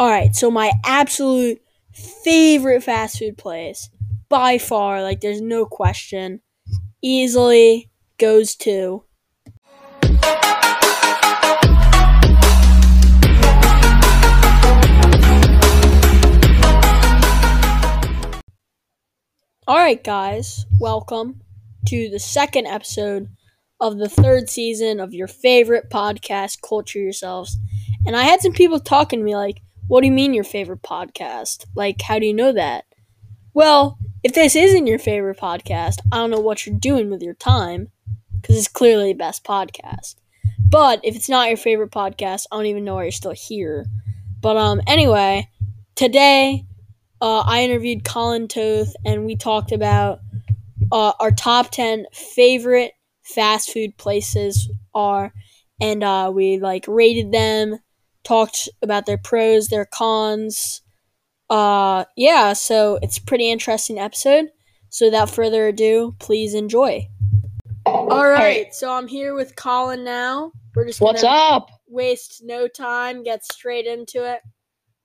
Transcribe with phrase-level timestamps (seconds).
[0.00, 1.60] All right, so my absolute
[2.22, 3.90] favorite fast food place
[4.28, 6.40] by far, like there's no question,
[7.02, 9.02] easily goes to
[19.66, 21.40] All right, guys, welcome
[21.88, 23.30] to the second episode
[23.80, 27.56] of the third season of your favorite podcast, Culture Yourselves.
[28.06, 30.82] And I had some people talking to me like, what do you mean your favorite
[30.82, 31.64] podcast?
[31.74, 32.84] Like, how do you know that?
[33.54, 37.34] Well, if this isn't your favorite podcast, I don't know what you're doing with your
[37.34, 37.90] time
[38.40, 40.16] because it's clearly the best podcast.
[40.58, 43.86] But if it's not your favorite podcast, I don't even know why you're still here.
[44.40, 45.48] But um, anyway,
[45.94, 46.66] today
[47.22, 50.20] uh, I interviewed Colin Toth and we talked about
[50.92, 55.32] uh, our top 10 favorite fast food places are
[55.80, 57.78] and uh, we like rated them
[58.28, 60.82] talked about their pros their cons.
[61.48, 64.50] Uh yeah so it's a pretty interesting episode.
[64.90, 67.08] So without further ado please enjoy.
[67.86, 68.74] All right.
[68.74, 70.52] So i'm here with colin now.
[70.74, 71.70] We're just What's up?
[71.88, 74.42] waste no time get straight into it.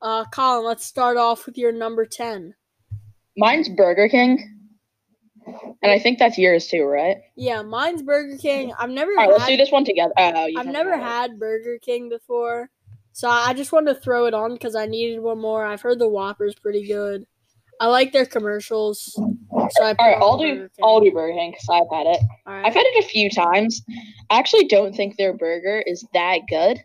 [0.02, 2.54] Uh colin let's start off with your number 10
[3.38, 4.50] Mine's Burger King.
[5.82, 7.18] And I think that's yours too, right?
[7.36, 8.74] yeah mine's burger king.
[8.78, 10.14] I've never All right, let's do this one together.
[10.18, 12.70] Oh, I've never had Burger King before,
[13.14, 15.66] so I just wanted to throw it on because I needed one more.
[15.66, 17.26] I've heard the Whopper's pretty good.
[17.80, 20.70] I like their commercials, so I All right, I'll do.
[20.84, 22.20] I'll do Burger King because I've had it.
[22.46, 22.66] Right.
[22.66, 23.82] I've had it a few times.
[24.30, 26.84] I actually don't think their burger is that good.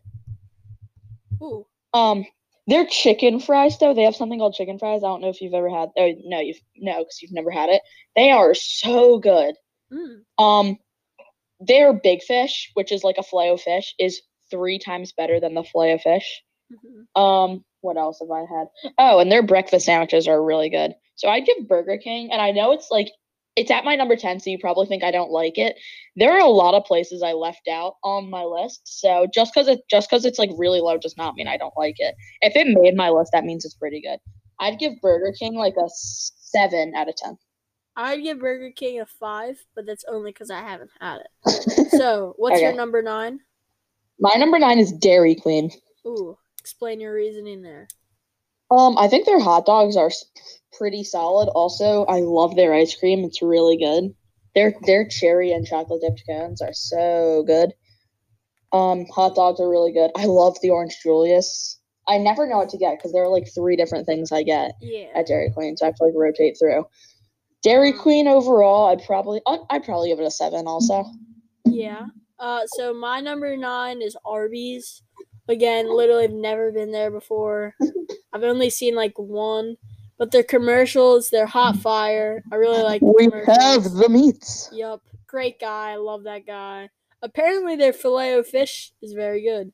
[1.42, 2.24] Ooh, Um,
[2.66, 5.02] their chicken fries though, they have something called chicken fries.
[5.04, 5.90] I don't know if you've ever had.
[5.96, 7.82] Oh no, you've no because you've never had it.
[8.16, 9.54] They are so good.
[9.92, 10.78] mm, Um,
[11.60, 15.54] their big fish, which is like a fillet of fish, is three times better than
[15.54, 16.42] the fillet of fish.
[16.72, 17.20] mhm.
[17.20, 18.68] Um, what else have I had?
[18.98, 20.94] Oh, and their breakfast sandwiches are really good.
[21.16, 23.08] So I'd give Burger King, and I know it's like
[23.56, 25.76] it's at my number 10, so you probably think I don't like it.
[26.14, 28.82] There are a lot of places I left out on my list.
[28.84, 31.74] So just because it just because it's like really low does not mean I don't
[31.76, 32.14] like it.
[32.40, 34.18] If it made my list, that means it's pretty good.
[34.60, 37.36] I'd give Burger King like a seven out of ten.
[37.96, 41.88] I'd give Burger King a five, but that's only because I haven't had it.
[41.90, 43.40] So, what's your number nine?
[44.20, 45.70] My number nine is Dairy Queen.
[46.06, 47.88] Ooh, explain your reasoning there.
[48.70, 50.10] Um, I think their hot dogs are
[50.76, 51.48] pretty solid.
[51.48, 53.24] Also, I love their ice cream.
[53.24, 54.14] It's really good.
[54.54, 57.72] Their their cherry and chocolate dipped cones are so good.
[58.72, 60.10] Um, hot dogs are really good.
[60.16, 61.78] I love the orange Julius.
[62.06, 64.72] I never know what to get because there are like three different things I get
[64.80, 65.08] Yeah.
[65.14, 66.84] at Dairy Queen, so I have to like rotate through.
[67.62, 70.66] Dairy Queen overall, I'd probably I'd, I'd probably give it a seven.
[70.66, 71.04] Also,
[71.64, 72.06] Yeah.
[72.40, 75.02] Uh, so my number nine is Arby's.
[75.48, 77.74] Again, literally, I've never been there before.
[78.32, 79.76] I've only seen like one,
[80.18, 82.42] but their commercials, they're hot fire.
[82.52, 83.00] I really like.
[83.02, 84.68] We have the meats.
[84.72, 85.92] Yup, great guy.
[85.92, 86.90] I love that guy.
[87.22, 89.72] Apparently, their filet o fish is very good.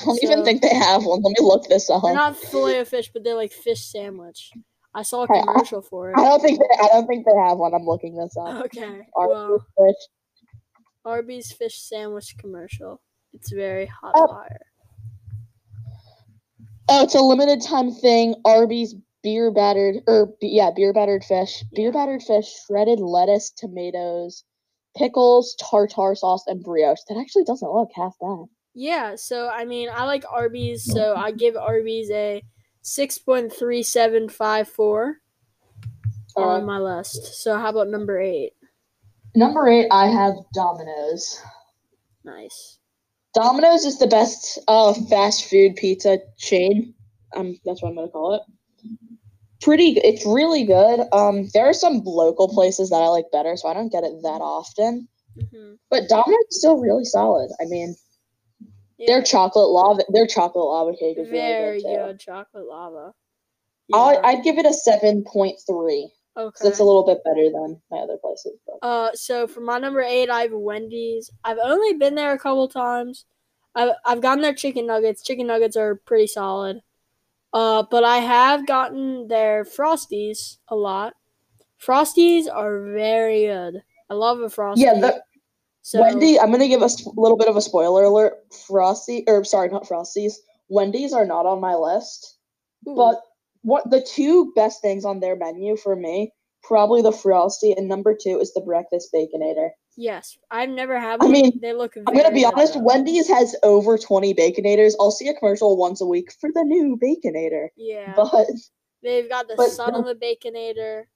[0.00, 1.22] I don't even think they have one.
[1.22, 2.02] Let me look this up.
[2.02, 4.50] They're not filet o fish, but they're like fish sandwich.
[4.94, 6.24] I saw a Hey, I- commercial for I it.
[6.24, 7.74] don't think they, I don't think they have one.
[7.74, 8.64] I'm looking this up.
[8.66, 9.96] Okay, Arby's well, fish.
[11.10, 13.00] Arby's fish sandwich commercial.
[13.32, 14.26] It's very hot Oh.
[14.26, 14.66] fire.
[16.88, 18.34] Oh, it's a limited time thing.
[18.44, 21.64] Arby's beer battered or yeah, beer battered fish.
[21.74, 24.44] Beer battered fish, shredded lettuce, tomatoes,
[24.96, 27.00] pickles, tartar sauce, and brioche.
[27.08, 28.44] That actually doesn't look half bad.
[28.74, 32.42] Yeah, so I mean, I like Arby's, so I give Arby's a
[32.84, 35.14] 6.3754
[36.36, 37.24] on Uh, my list.
[37.42, 38.52] So how about number 8?
[39.36, 41.40] Number eight, I have Domino's.
[42.24, 42.78] Nice.
[43.34, 46.94] Domino's is the best uh fast food pizza chain.
[47.36, 48.42] Um, that's what I'm gonna call it.
[49.60, 51.00] Pretty, it's really good.
[51.12, 54.12] Um, there are some local places that I like better, so I don't get it
[54.22, 55.08] that often.
[55.36, 57.50] hmm But Domino's is still really solid.
[57.60, 57.96] I mean,
[59.06, 62.06] Their chocolate lava, their chocolate lava cake is very really good.
[62.06, 63.12] good chocolate lava.
[63.92, 66.10] I, Yeah, I'd give it a seven point three.
[66.36, 66.58] Okay.
[66.62, 68.58] That's a little bit better than my other places.
[68.66, 68.86] But.
[68.86, 71.30] Uh, so for my number eight, I have Wendy's.
[71.44, 73.24] I've only been there a couple times.
[73.74, 75.22] I've I've gotten their chicken nuggets.
[75.22, 76.80] Chicken nuggets are pretty solid.
[77.52, 81.14] Uh, but I have gotten their frosties a lot.
[81.82, 83.82] Frosties are very good.
[84.10, 84.82] I love a frosty.
[84.82, 85.22] Yeah, the,
[85.82, 86.38] so, Wendy.
[86.38, 88.34] I'm gonna give a little bit of a spoiler alert.
[88.66, 90.34] Frosty, or sorry, not Frosties.
[90.68, 92.38] Wendy's are not on my list,
[92.88, 93.20] ooh, but
[93.66, 96.32] what the two best things on their menu for me,
[96.62, 99.70] probably the Frosty, and number two is the Breakfast Baconator.
[99.96, 101.30] Yes, I've never had one.
[101.30, 101.96] I mean, they look.
[101.96, 102.80] I'm gonna be good, honest.
[102.80, 104.94] Wendy's has over 20 baconators.
[105.00, 108.46] I'll see a commercial once a week for the new baconator, Yeah, but
[109.02, 111.06] they've got the but son of a baconator.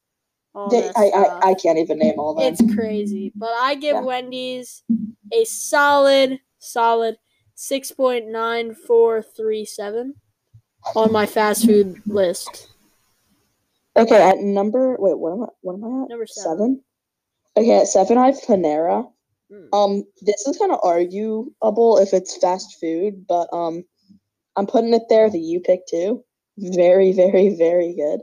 [0.72, 1.12] They, I.
[1.14, 2.52] I I can't even name all them.
[2.52, 3.30] It's crazy.
[3.36, 4.00] But I give Yeah.
[4.00, 4.82] Wendy's
[5.32, 7.16] a solid, solid
[7.56, 10.14] 6.9437
[10.94, 12.68] on my fast food list.
[13.96, 15.46] Okay, at number wait, what am I?
[15.60, 16.08] What am I at?
[16.10, 16.82] Number seven.
[17.56, 19.10] Okay, at seven I have Panera.
[19.52, 19.68] Mm.
[19.72, 23.84] Um, this is kind of arguable if it's fast food, but um,
[24.56, 25.28] I'm putting it there.
[25.28, 26.24] The You Pick Two.
[26.56, 28.20] Very, very, very good.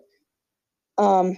[0.98, 1.38] Um,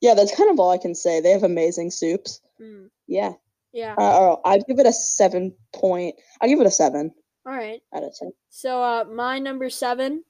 [0.00, 1.20] yeah, that's kind of all I can say.
[1.20, 2.40] They have amazing soups.
[2.60, 2.88] Mm.
[3.06, 3.32] Yeah,
[3.72, 3.92] Yeah.
[3.98, 6.16] uh, oh, I'd give it a seven point.
[6.40, 7.12] I give it a seven
[7.46, 7.80] All right.
[7.94, 8.32] out of ten.
[8.48, 10.24] So uh, my number seven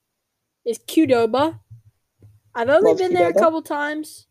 [0.64, 1.60] is Qdoba.
[2.54, 4.26] I've only Love been there a couple times,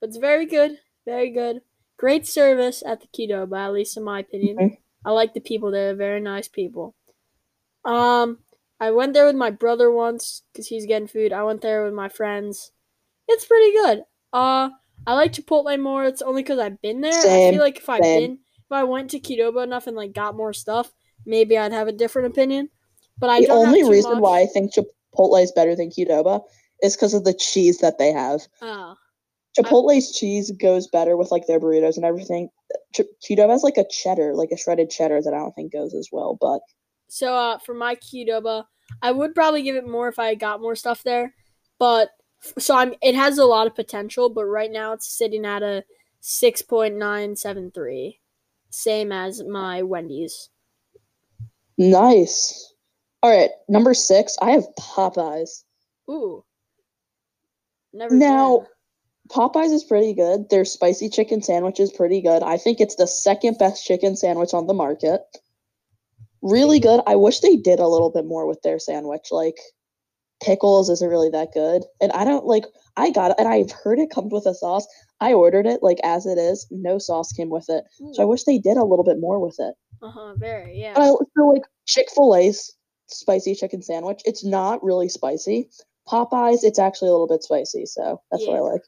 [0.00, 0.78] but it's very good.
[1.06, 1.62] Very good.
[1.98, 4.56] Great service at the Qdoba, at least in my opinion.
[4.56, 4.78] Mhm.
[5.04, 5.94] I like the people there.
[5.94, 6.94] Very nice people.
[7.84, 8.38] Um,
[8.80, 11.32] I went there with my brother once because he's getting food.
[11.32, 12.72] I went there with my friends.
[13.26, 14.04] It's pretty good.
[14.32, 14.70] Uh,
[15.06, 16.04] I like Chipotle more.
[16.04, 17.12] It's only because I've been there.
[17.12, 18.20] I feel like if I've same.
[18.20, 20.92] been, if I went to Qdoba enough and like got more stuff,
[21.28, 22.70] maybe I'd have a different opinion.
[23.18, 24.22] But I the only reason much.
[24.22, 26.42] why I think Chipotle is better than Qdoba
[26.82, 28.46] is because of the cheese that they have.
[28.62, 28.96] Oh,
[29.56, 32.48] Chipotle's cheese goes better with like their burritos and everything.
[32.94, 35.94] Ch- Qdoba has like a cheddar, like a shredded cheddar that I don't think goes
[35.94, 36.38] as well.
[36.40, 36.60] But
[37.08, 38.64] so uh, for my Qdoba,
[39.02, 41.34] I would probably give it more if I got more stuff there.
[41.78, 42.10] But
[42.58, 44.30] so I'm, it has a lot of potential.
[44.30, 45.84] But right now it's sitting at a
[46.20, 48.20] six point nine seven three,
[48.70, 50.50] same as my Wendy's.
[51.78, 52.72] Nice.
[53.22, 55.64] All right, number six, I have Popeyes.
[56.10, 56.44] Ooh,
[57.92, 58.14] never.
[58.14, 58.66] Now, been.
[59.28, 60.48] Popeyes is pretty good.
[60.48, 62.42] Their spicy chicken sandwich is pretty good.
[62.42, 65.20] I think it's the second best chicken sandwich on the market.
[66.42, 66.84] Really hmm.
[66.84, 67.00] good.
[67.06, 69.28] I wish they did a little bit more with their sandwich.
[69.30, 69.58] Like
[70.42, 71.84] pickles isn't really that good.
[72.00, 72.64] And I don't like
[72.96, 74.86] I got it and I've heard it comes with a sauce.
[75.20, 76.66] I ordered it like as it is.
[76.70, 77.84] No sauce came with it.
[77.92, 78.20] So hmm.
[78.22, 79.74] I wish they did a little bit more with it.
[80.02, 80.34] Uh huh.
[80.36, 80.80] Very.
[80.80, 80.94] Yeah.
[80.96, 82.74] I feel like Chick-fil-A's
[83.08, 85.70] spicy chicken sandwich, it's not really spicy.
[86.06, 88.82] Popeyes, it's actually a little bit spicy, so that's what I like.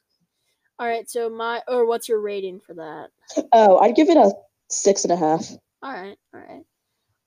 [0.79, 1.07] All right.
[1.09, 3.09] So my or what's your rating for that?
[3.53, 4.33] Oh, I'd give it a
[4.69, 5.47] six and a half.
[5.83, 6.17] All right.
[6.33, 6.63] All right.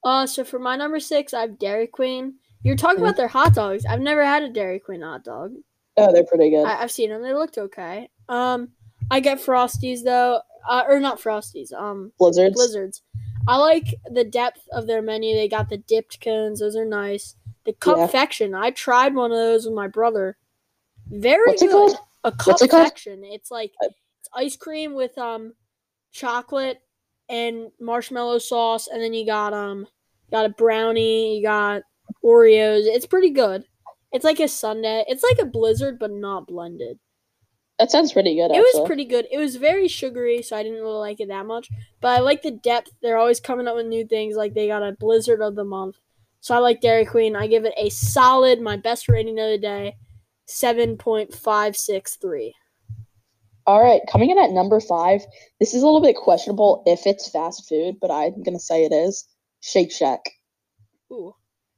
[0.04, 2.34] Uh, so for my number six, I have Dairy Queen.
[2.62, 3.02] You're talking Mhm.
[3.08, 3.84] about their hot dogs.
[3.86, 5.52] I've never had a Dairy Queen hot dog.
[5.96, 6.64] Oh, they're pretty good.
[6.64, 7.22] I, I've seen them.
[7.22, 8.08] They looked okay.
[8.28, 8.72] Um,
[9.10, 11.72] I get Frosties though, uh, or not Frosties.
[11.72, 12.54] Um, Blizzards.
[12.56, 13.02] Blizzards.
[13.46, 15.34] I like the depth of their menu.
[15.34, 17.36] They got the dipped cones; those are nice.
[17.64, 17.74] The
[18.52, 18.60] Yeah.
[18.60, 20.36] I tried one of those with my brother.
[21.08, 21.96] Very What's good.
[22.24, 22.62] A What's
[23.24, 23.32] it.
[23.32, 23.88] It's like Uh,
[24.20, 25.54] it's ice cream with um
[26.12, 26.80] chocolate
[27.28, 29.86] and marshmallow sauce, and then you got um
[30.30, 31.36] got a brownie.
[31.36, 31.82] You got
[32.24, 32.84] Oreos.
[32.86, 33.64] It's pretty good.
[34.12, 35.04] It's like a sundae.
[35.08, 36.98] It's like a blizzard, but not blended.
[37.78, 38.52] That sounds pretty good.
[38.52, 38.80] It Actually.
[38.80, 39.26] was pretty good.
[39.32, 41.68] It was very sugary, so I didn't really like it that much.
[42.00, 42.92] But I like the depth.
[43.02, 44.36] They're always coming up with new things.
[44.36, 45.96] Like they got a Blizzard of the month.
[46.40, 47.34] So I like Dairy Queen.
[47.34, 49.96] I give it a solid, my best rating of the day,
[50.46, 52.54] seven point five six three.
[53.66, 55.22] All right, coming in at number five.
[55.58, 58.92] This is a little bit questionable if it's fast food, but I'm gonna say it
[58.92, 59.26] is
[59.62, 60.20] Shake Shack.
[61.10, 61.34] Ooh,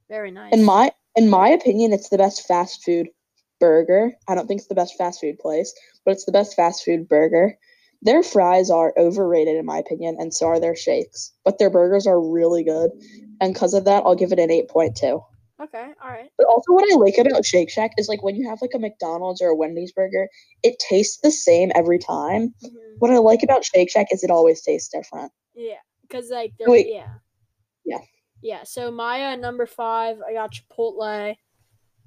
[0.08, 0.52] very nice.
[0.52, 3.08] In my in my opinion, it's the best fast food
[3.58, 4.12] burger.
[4.28, 7.08] I don't think it's the best fast food place, but it's the best fast food
[7.08, 7.56] burger.
[8.02, 11.32] Their fries are overrated in my opinion, and so are their shakes.
[11.44, 12.90] But their burgers are really good,
[13.40, 15.22] and because of that, I'll give it an eight point two.
[15.60, 16.30] okay, all right.
[16.38, 18.78] But also, what I like about Shake Shack is like when you have like a
[18.78, 20.28] McDonald's or a Wendy's burger,
[20.62, 22.52] it tastes the same every time.
[22.62, 22.96] Mhm.
[22.98, 25.32] What I like about Shake Shack is it always tastes different.
[25.54, 26.88] Yeah, because like they're, Wait.
[26.88, 27.14] yeah,
[27.86, 28.00] Yeah.
[28.42, 28.62] yeah.
[28.64, 31.36] So my uh, number five, I got Chipotle.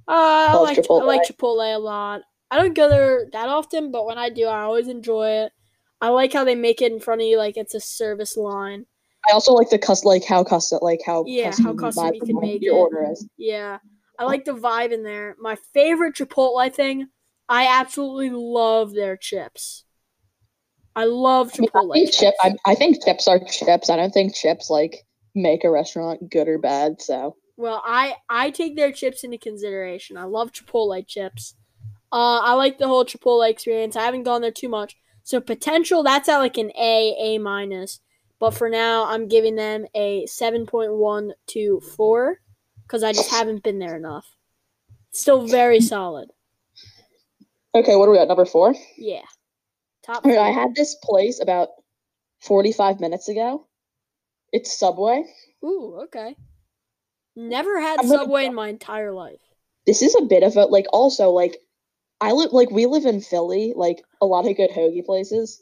[0.09, 1.05] Uh, I like I Chipotle.
[1.05, 2.21] like Chipotle a lot.
[2.51, 5.51] I don't go there that often, but when I do, I always enjoy it.
[6.01, 8.85] I like how they make it in front of you like it's a service line.
[9.29, 12.39] I also like the custom, like how custom, like how Yeah, how custom you can
[12.39, 12.79] make your it.
[12.79, 13.27] order is.
[13.37, 13.77] Yeah,
[14.17, 15.35] I like the vibe in there.
[15.39, 17.09] My favorite Chipotle thing,
[17.47, 19.83] I absolutely love their chips.
[20.95, 22.33] I love I, mean, I Chipotle think chip.
[22.41, 23.89] I, I think chips are chips.
[23.89, 27.01] I don't think chips like make a restaurant good or bad.
[27.01, 30.15] So Well, I I take their chips into consideration.
[30.15, 31.55] I love Chipotle chips.
[32.09, 33.97] Uh, I like the whole Chipotle experience.
[33.97, 37.99] I haven't gone there too much, so potential that's at like an A A minus.
[38.39, 42.39] But for now, I'm giving them a seven point one to four
[42.83, 44.25] because I just haven't been there enough.
[45.11, 46.29] Still very solid.
[47.75, 48.73] okay, what are we at number four?
[48.97, 49.25] Yeah.
[50.01, 50.23] Top.
[50.23, 51.67] Right, I had this place about
[52.39, 53.67] 45 minutes ago.
[54.53, 55.25] It's Subway.
[55.61, 56.37] Ooh, okay.
[57.47, 59.39] Never had I'm gonna- Subway in my entire life.
[59.85, 61.57] This is a bit of a like also like
[62.21, 65.61] I live like we live in Philly, like a lot of good hoagie places.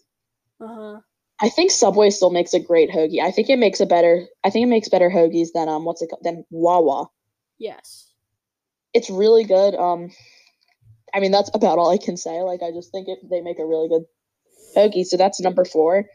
[0.60, 1.00] Uh huh.
[1.40, 3.22] I think Subway still makes a great hoagie.
[3.22, 6.02] I think it makes a better I think it makes better hoagies than um what's
[6.02, 7.08] it called than Wawa.
[7.60, 8.12] Yes.
[8.94, 9.76] It's really good.
[9.76, 10.10] Um
[11.14, 12.42] I mean that's about all I can say.
[12.42, 14.06] Like I just think it they make a really good
[14.76, 15.06] hoagie.
[15.06, 16.06] So that's number 4.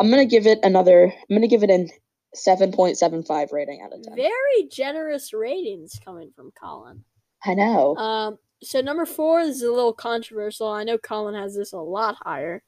[0.00, 1.90] I'm going to give it another I'm going to give it an
[2.36, 4.16] 7.75 rating out of 10.
[4.16, 7.04] Very generous ratings coming from Colin.
[7.44, 7.96] I know.
[7.96, 10.68] Um, so number four is a little controversial.
[10.68, 12.62] I know Colin has this a lot higher.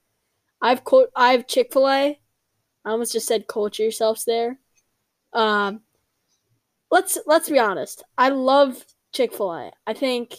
[0.62, 2.20] I've quote I've Chick Fil A.
[2.84, 4.58] I almost just said culture yourselves there.
[5.32, 5.80] Um,
[6.90, 8.04] let's let's be honest.
[8.16, 9.72] I love Chick Fil A.
[9.86, 10.36] I think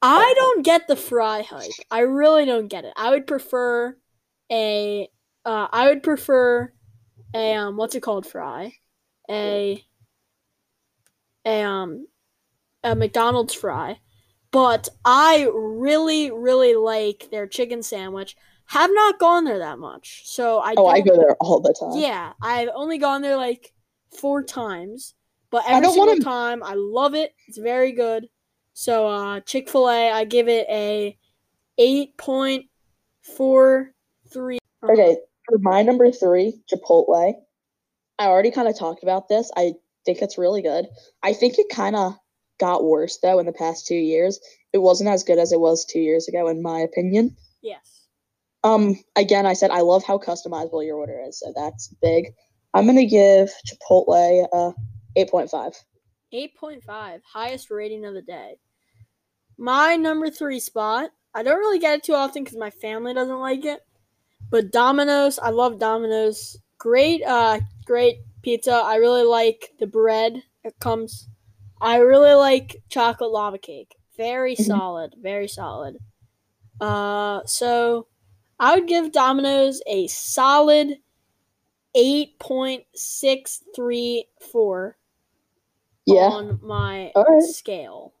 [0.00, 1.70] I don't get the fry hype.
[1.90, 2.92] I really don't get it.
[2.96, 3.96] I would prefer
[4.50, 5.08] a
[5.44, 6.72] uh, I would prefer
[7.34, 8.72] a um what's it called fry
[9.30, 9.84] a
[11.44, 12.06] a um
[12.84, 13.98] a McDonald's fry,
[14.52, 18.36] but I really, really like their chicken sandwich.
[18.66, 22.00] Have not gone there that much, so I oh, I go there all the time.
[22.00, 23.72] Yeah, I've only gone there like
[24.16, 25.14] four times,
[25.50, 27.34] but I every don't single wanna- time I love it.
[27.46, 28.28] It's very good.
[28.74, 31.16] So uh, Chick Fil A, I give it a
[31.78, 32.66] eight point
[33.22, 33.92] four
[34.30, 34.58] three.
[34.84, 35.16] Okay,
[35.48, 37.34] for my number three, Chipotle.
[38.18, 39.50] I already kind of talked about this.
[39.56, 39.74] I
[40.04, 40.86] think it's really good.
[41.22, 42.14] I think it kind of
[42.58, 44.40] got worse though in the past two years.
[44.72, 47.36] It wasn't as good as it was two years ago, in my opinion.
[47.62, 48.06] Yes.
[48.64, 52.34] Um, again, I said I love how customizable your order is, so that's big.
[52.74, 54.74] I'm gonna give Chipotle a
[55.16, 55.72] eight point five.
[56.32, 58.56] 8.5, highest rating of the day.
[59.56, 63.40] My number three spot, I don't really get it too often because my family doesn't
[63.40, 63.80] like it.
[64.50, 66.56] But Domino's, I love Domino's.
[66.78, 68.72] Great, uh, great pizza.
[68.72, 71.28] I really like the bread it comes.
[71.80, 73.96] I really like chocolate lava cake.
[74.16, 74.64] Very Mhm.
[74.66, 75.98] solid, very solid.
[76.80, 78.06] Uh, so
[78.60, 81.00] I would give Domino's a solid
[81.94, 84.96] eight point six three four
[86.06, 86.30] Yeah.
[86.30, 87.42] on my All right.
[87.42, 88.14] scale.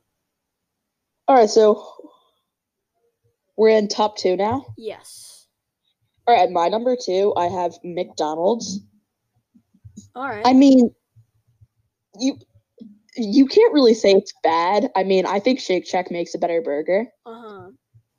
[1.28, 2.10] All right, so
[3.56, 4.66] we're in top two now.
[4.76, 5.37] Yes.
[6.28, 8.80] All right, my number two, I have McDonald's.
[10.14, 10.46] All right.
[10.46, 10.90] I mean,
[12.20, 12.36] you
[13.16, 14.90] you can't really say it's bad.
[14.94, 17.70] I mean, I think Shake Shack makes a better burger, Uh huh.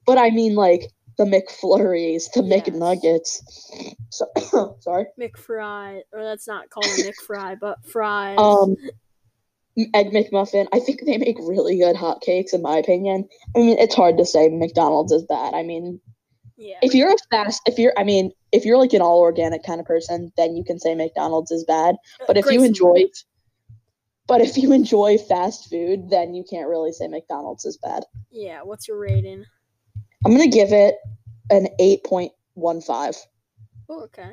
[0.07, 0.89] but I mean, like
[1.19, 2.67] the McFlurries, the Yes.
[2.69, 3.95] McNuggets.
[4.09, 5.05] So, sorry.
[5.19, 8.39] McFry, or that's not called a McFry, but fries.
[8.39, 8.75] Um,
[9.93, 10.65] Egg McMuffin.
[10.73, 13.29] I think they make really good hotcakes, in my opinion.
[13.55, 15.53] I mean, it's hard to say McDonald's is bad.
[15.53, 16.01] I mean,
[16.59, 16.77] yeah.
[16.81, 19.79] if you're a fast, if you're, I mean, if you're like an all organic kind
[19.79, 21.95] of person, then you can say McDonald's is bad.
[22.27, 23.05] But if you enjoy,
[24.27, 28.03] but if you enjoy fast food, then you can't really say McDonald's is bad.
[28.29, 28.61] Yeah.
[28.61, 29.45] What's your rating?
[30.25, 30.95] I'm gonna give it
[31.49, 33.15] an eight point one five.
[33.87, 34.31] Oh, okay.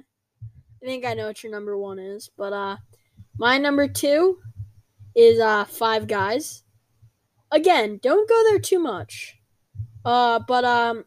[0.83, 2.76] I think I know what your number one is, but uh,
[3.38, 4.38] my number two
[5.14, 6.64] is uh Five Guys.
[7.52, 9.38] Again, don't go there too much.
[10.04, 11.04] Uh, but um,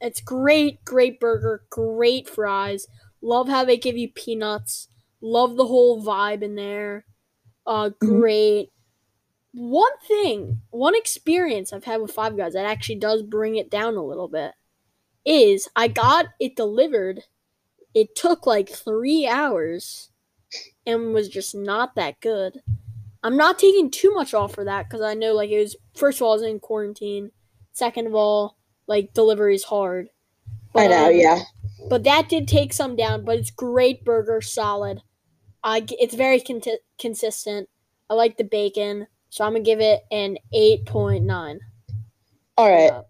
[0.00, 2.86] it's great, great burger, great fries.
[3.22, 4.88] Love how they give you peanuts.
[5.20, 7.06] Love the whole vibe in there.
[7.66, 8.70] Uh, great.
[9.52, 13.96] One thing, one experience I've had with Five Guys that actually does bring it down
[13.96, 14.52] a little bit
[15.24, 17.24] is I got it delivered
[17.94, 20.10] it took like three hours
[20.84, 22.60] and was just not that good.
[23.22, 26.18] I'm not taking too much off for that because I know like it was first
[26.18, 27.30] of all I was in quarantine.
[27.72, 28.55] Second of all,
[28.86, 30.08] like delivery's hard.
[30.74, 31.42] I know, yeah.
[31.88, 33.24] But that did take some down.
[33.24, 35.02] But it's great burger, solid.
[35.62, 37.68] I it's very conti- consistent.
[38.08, 41.60] I like the bacon, so I'm gonna give it an eight point nine.
[42.56, 43.02] All right.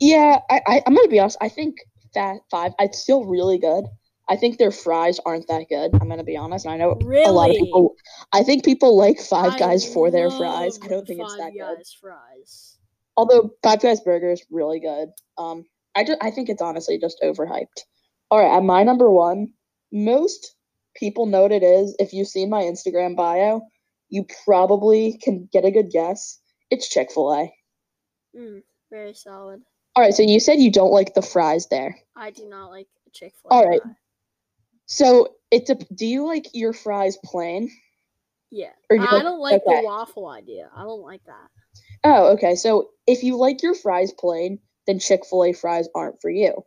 [0.00, 1.38] Yeah, I, I I'm gonna be honest.
[1.40, 1.76] I think
[2.14, 2.72] Fat Five.
[2.78, 3.84] It's still really good.
[4.28, 5.94] I think their fries aren't that good.
[6.00, 6.66] I'm gonna be honest.
[6.66, 7.94] and I know Really, a lot of people.
[8.32, 10.78] I think people like Five I Guys for their fries.
[10.82, 11.84] I don't think it's that good.
[12.00, 12.75] Fries.
[13.16, 15.08] Although Five Guys burger is really good.
[15.38, 17.84] Um, I just I think it's honestly just overhyped.
[18.30, 19.52] All right, at my number one,
[19.92, 20.54] most
[20.94, 21.94] people know what it is.
[21.98, 23.62] If you see my Instagram bio,
[24.08, 26.40] you probably can get a good guess.
[26.70, 27.54] It's Chick Fil A.
[28.36, 29.62] Mm, very solid.
[29.94, 31.96] All right, so you said you don't like the fries there.
[32.14, 33.54] I do not like Chick Fil A.
[33.54, 33.80] All right.
[34.86, 35.74] So it's a.
[35.74, 37.70] Do you like your fries plain?
[38.50, 39.80] Yeah, Or you I don't like okay.
[39.80, 40.70] the waffle idea.
[40.74, 41.50] I don't like that.
[42.04, 42.54] Oh, okay.
[42.54, 46.64] So if you like your fries plain, then Chick Fil A fries aren't for you.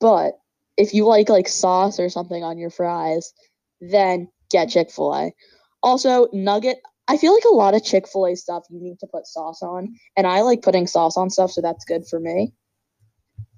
[0.00, 0.38] But
[0.76, 3.32] if you like like sauce or something on your fries,
[3.80, 5.32] then get Chick Fil A.
[5.82, 6.78] Also, nugget.
[7.08, 9.62] I feel like a lot of Chick Fil A stuff you need to put sauce
[9.62, 12.52] on, and I like putting sauce on stuff, so that's good for me.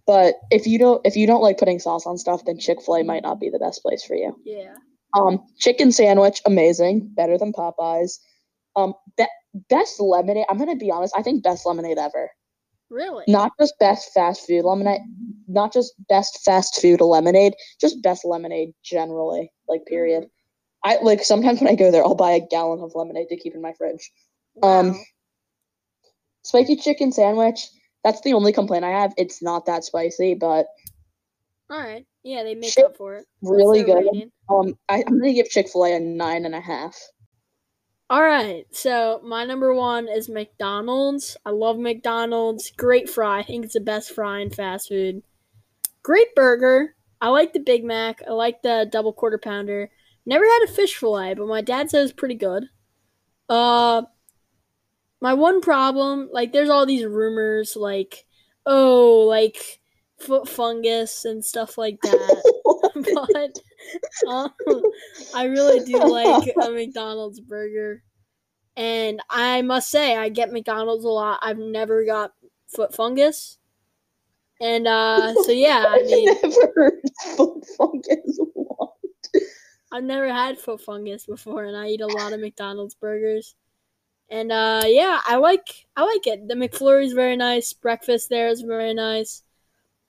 [0.07, 2.97] But if you don't if you don't like putting sauce on stuff, then Chick Fil
[2.97, 4.37] A might not be the best place for you.
[4.45, 4.75] Yeah.
[5.15, 8.19] Um, chicken sandwich, amazing, better than Popeyes.
[8.75, 9.27] Um, be-
[9.69, 10.47] best lemonade.
[10.49, 11.15] I'm gonna be honest.
[11.17, 12.31] I think best lemonade ever.
[12.91, 13.25] Really?
[13.27, 15.01] Not just best fast food lemonade,
[15.49, 19.51] not just best fast food lemonade, just best lemonade generally.
[19.69, 20.29] Like period.
[20.85, 23.55] I like sometimes when I go there, I'll buy a gallon of lemonade to keep
[23.55, 24.11] in my fridge.
[24.63, 25.01] Um, Wow.
[26.45, 27.69] Spicy chicken sandwich.
[28.05, 29.15] That's the only complaint I have.
[29.17, 30.67] It's not that spicy, but
[31.71, 32.05] All right.
[32.25, 33.27] Yeah, they make up for it.
[33.43, 34.05] Really good.
[34.13, 34.33] rating?
[34.49, 36.97] um, I, I'm gonna give Chick Fil A a nine and a half.
[38.13, 38.67] All right.
[38.73, 41.35] So my number one is McDonald's.
[41.47, 42.71] I love McDonald's.
[42.77, 43.39] Great fry.
[43.39, 45.23] I think it's the best fry in fast food.
[46.03, 46.95] Great burger.
[47.23, 48.21] I like the Big Mac.
[48.29, 49.89] I like the double quarter pounder.
[50.27, 52.65] Never had a fish fillet, but my dad says it's pretty good.
[53.49, 54.03] Uh,
[55.23, 58.27] my one problem, like, there's all these rumors, like,
[58.67, 59.81] oh, like
[60.19, 62.53] foot fungus and stuff like that.
[63.33, 63.59] but
[64.29, 64.53] um,
[65.35, 68.03] I really do like a McDonald's burger.
[68.77, 71.41] And I must say, I get McDonald's a lot.
[71.43, 72.33] I've never got
[72.69, 73.59] foot fungus.
[74.61, 77.01] And uh, so, yeah, I mean, I've never heard
[77.37, 78.93] foot fungus once.
[79.93, 83.55] I've never had foot fungus before, and I eat a lot of McDonald's burgers.
[84.31, 86.49] And uh, yeah, I like I like it.
[86.49, 87.75] The McFlurry is very nice.
[87.75, 89.43] Breakfast there is very nice.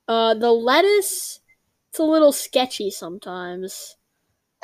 [0.07, 1.41] Uh, the lettuce,
[1.93, 3.97] it's a little sketchy sometimes.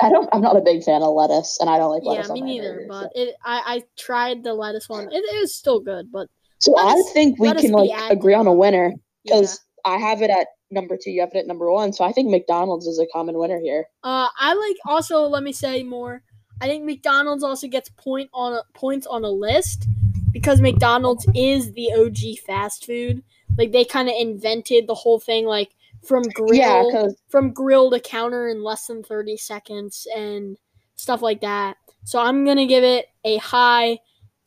[0.00, 0.28] I don't.
[0.32, 2.30] I'm not a big fan of lettuce, and I don't like Yeah, lettuce.
[2.30, 2.86] on me neither.
[2.88, 5.04] But it, I, I tried the lettuce one.
[5.12, 6.26] It, it was still good, but
[6.58, 9.36] so let I think we can like active agree on a winner yeah.
[9.36, 11.12] because I have it at number two.
[11.12, 11.92] You have it at number one.
[11.92, 13.84] So I think McDonald's is a common winner here.
[14.02, 15.20] Uh, I like also.
[15.28, 16.22] Let me say more.
[16.60, 19.86] I think McDonald's also gets point on a, points on a list
[20.32, 23.22] because McDonald's is the OG fast food.
[23.56, 26.54] Like they kind of invented the whole thing, like from grill,
[26.92, 30.56] Yeah, from grill to counter in less than thirty seconds and
[30.96, 31.76] stuff like that.
[32.04, 33.98] So I'm gonna give it a high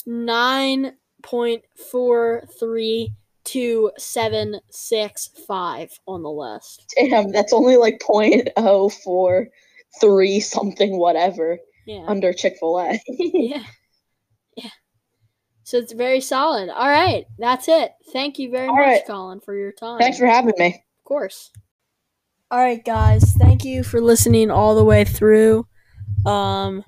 [0.06, 3.14] nine point four three
[3.44, 6.94] two seven six five on the list.
[6.98, 9.48] damn, that's only like point oh four
[10.02, 12.06] three something whatever Yeah.
[12.08, 13.00] under Chick Fil A.
[13.08, 13.64] yeah.
[14.56, 14.70] Yeah.
[15.64, 16.70] So it's very solid.
[16.70, 17.26] All right.
[17.38, 17.92] That's it.
[18.12, 19.02] Thank you very All much, right.
[19.08, 20.00] Colin, for your time.
[20.00, 20.84] Thanks for having me.
[21.14, 21.52] Course.
[22.50, 23.34] All right, guys.
[23.38, 25.68] Thank you for listening all the way through.
[26.26, 26.84] Um,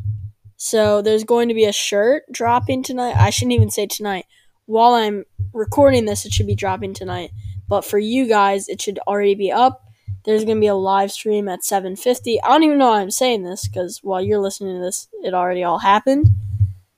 [0.58, 3.16] so there's going to be a shirt dropping tonight.
[3.16, 4.26] I shouldn't even say tonight.
[4.66, 7.30] While I'm recording this, it should be dropping tonight.
[7.68, 9.84] But for you guys, it should already be up.
[10.24, 12.40] There's going to be a live stream at 7:50.
[12.44, 15.36] I don't even know why I'm saying this because while you're listening to this, it
[15.36, 16.30] already all happened.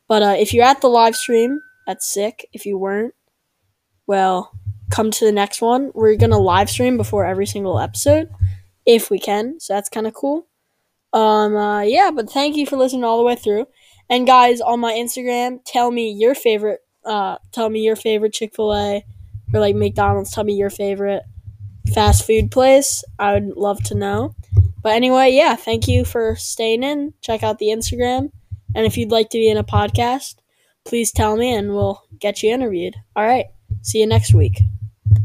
[0.08, 2.48] But uh, if you're at the live stream, that's sick.
[2.54, 3.16] If you weren't,
[4.08, 4.58] well,
[4.90, 5.92] come to the next one.
[5.94, 8.30] We're gonna live stream before every single episode,
[8.86, 9.60] if we can.
[9.60, 10.48] So that's kind of cool.
[11.14, 13.68] Um, uh, yeah, but thank you for listening all the way through.
[14.10, 16.82] And guys, on my Instagram, tell me your favorite.
[17.06, 19.06] Uh, tell me your favorite Chick Fil A
[19.54, 20.32] or like McDonald's.
[20.32, 21.24] Tell me your favorite
[21.94, 23.04] fast food place.
[23.18, 24.36] I would love to know.
[24.82, 27.14] But anyway, yeah, thank you for staying in.
[27.22, 28.32] Check out the Instagram,
[28.76, 30.36] and if you'd like to be in a podcast,
[30.86, 32.96] please tell me, and we'll get you interviewed.
[33.16, 33.46] All right.
[33.82, 34.62] See you next week.